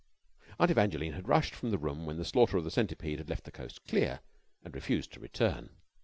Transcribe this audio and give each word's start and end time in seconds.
Aunt 0.57 0.71
Evangeline 0.71 1.13
had 1.13 1.27
rushed 1.27 1.53
from 1.53 1.69
the 1.69 1.77
room 1.77 2.07
when 2.07 2.17
the 2.17 2.25
slaughter 2.25 2.57
of 2.57 2.63
the 2.63 2.71
centipede 2.71 3.19
had 3.19 3.29
left 3.29 3.43
the 3.43 3.51
coast 3.51 3.83
clear, 3.87 4.21
and 4.65 4.73
refused 4.73 5.13
to 5.13 5.19
return. 5.19 5.75